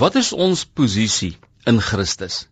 [0.00, 1.34] Wat is ons posisie
[1.68, 2.46] in Christus?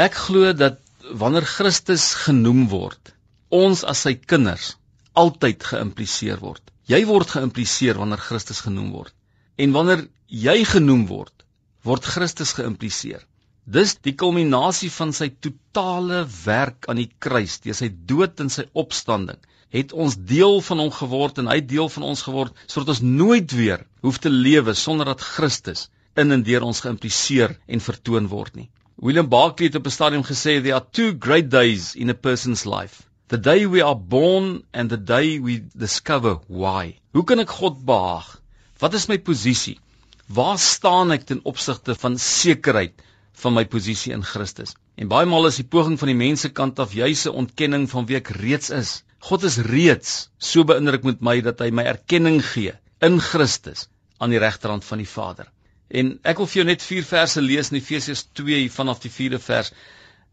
[0.00, 0.78] Ek glo dat
[1.20, 3.10] wanneer Christus genoem word,
[3.52, 4.70] ons as sy kinders
[5.12, 6.62] altyd geïmpliseer word.
[6.88, 9.12] Jy word geïmpliseer wanneer Christus genoem word.
[9.60, 10.06] En wanneer
[10.46, 11.44] jy genoem word,
[11.84, 13.20] word Christus geïmpliseer.
[13.68, 18.64] Dis die kulminasie van sy totale werk aan die kruis, deur sy dood en sy
[18.72, 19.42] opstanding
[19.76, 23.52] het ons deel van hom geword en hy deel van ons geword sodat ons nooit
[23.58, 25.88] weer hoef te lewe sonder dat Christus
[26.22, 28.68] in en deur ons geïmpliseer en vertoon word nie.
[28.96, 32.64] William Barclay het op 'n stadium gesê there are two great days in a person's
[32.64, 33.02] life.
[33.28, 36.96] The day we are born and the day we discover why.
[37.12, 38.40] Hoe kan ek God behaag?
[38.78, 39.78] Wat is my posisie?
[40.26, 43.02] Waar staan ek ten opsigte van sekerheid
[43.32, 44.76] van my posisie in Christus?
[44.96, 48.06] En baie maal is die poging van die mense kant af juis 'n ontkenning van
[48.06, 49.02] wie ek reeds is.
[49.18, 53.88] God is reeds so beïndruk met my dat hy my erkenning gee in Christus
[54.18, 55.50] aan die regterhand van die Vader.
[55.88, 59.38] En ek wil vir jou net vier verse lees in Efesiërs 2 vanaf die 4de
[59.42, 59.70] vers.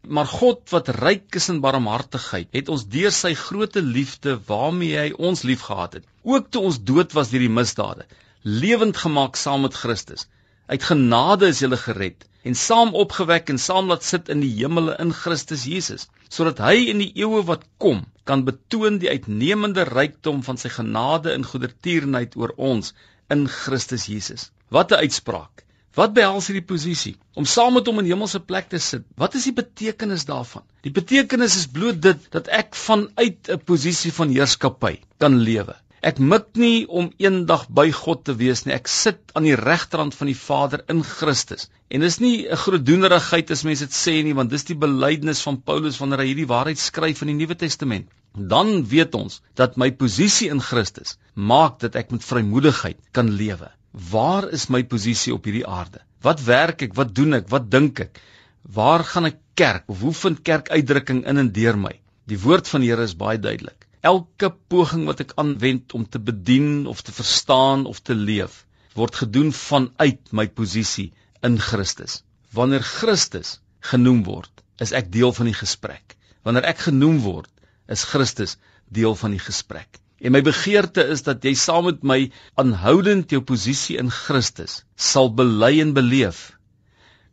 [0.04, 5.10] Maar God wat ryk is in barmhartigheid, het ons deur sy groote liefde waarmee hy
[5.30, 8.04] ons liefgehad het, ook toe ons dood was deur die misdade,
[8.42, 10.26] lewend gemaak saam met Christus.
[10.66, 14.98] Uit genade is jy gered en saam opgewek en saam laat sit in die hemele
[15.00, 20.42] in Christus Jesus, sodat hy in die eeue wat kom kan betoon die uitnemende rykdom
[20.44, 22.92] van sy genade en goedertierenheid oor ons
[23.30, 24.50] in Christus Jesus.
[24.68, 25.64] Wat 'n uitspraak.
[25.94, 29.04] Wat behels hierdie posisie om saam met hom in hemelse plek te sit?
[29.16, 30.64] Wat is die betekenis daarvan?
[30.82, 35.76] Die betekenis is bloot dit dat ek vanuit 'n posisie van heerskappy kan lewe.
[36.04, 38.74] Ek mik nie om eendag by God te wees nie.
[38.74, 41.70] Ek sit aan die regterrand van die Vader in Christus.
[41.88, 45.40] En dis nie 'n groot doenerigheid as mense dit sê nie, want dis die belydenis
[45.46, 48.10] van Paulus wanneer hy hierdie waarheid skryf in die Nuwe Testament.
[48.34, 53.70] Dan weet ons dat my posisie in Christus maak dat ek met vrymoedigheid kan lewe.
[54.10, 56.02] Waar is my posisie op hierdie aarde?
[56.20, 56.96] Wat werk ek?
[56.98, 57.46] Wat doen ek?
[57.52, 58.18] Wat dink ek?
[58.66, 59.86] Waar gaan ek kerk?
[59.86, 61.92] Of hoe vind kerk uitdrukking in en deur my?
[62.26, 63.86] Die woord van die Here is baie duidelik.
[64.02, 68.64] Elke poging wat ek aanwend om te bedien of te verstaan of te leef,
[68.98, 71.12] word gedoen vanuit my posisie
[71.46, 72.22] in Christus.
[72.52, 73.60] Wanneer Christus
[73.92, 74.50] genoem word,
[74.80, 76.16] is ek deel van die gesprek.
[76.42, 77.48] Wanneer ek genoem word,
[77.88, 78.56] is Christus
[78.88, 80.00] deel van die gesprek.
[80.24, 82.18] En my begeerte is dat jy saam met my
[82.60, 86.54] aanhoudend jou posisie in Christus sal bely en beleef.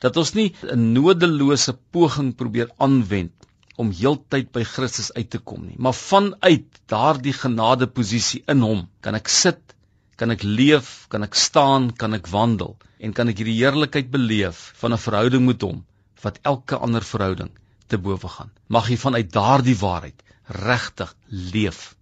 [0.04, 3.48] Dat ons nie 'n nodelose poging probeer aanwend
[3.78, 9.16] om heeltyd by Christus uit te kom nie, maar vanuit daardie genadeposisie in hom kan
[9.16, 9.76] ek sit,
[10.18, 14.74] kan ek leef, kan ek staan, kan ek wandel en kan ek hierdie heerlikheid beleef
[14.82, 15.86] van 'n verhouding met hom
[16.22, 17.50] wat elke ander verhouding
[17.88, 18.52] te bowe gaan.
[18.68, 21.96] Mag jy vanuit daardie waarheid regtig leef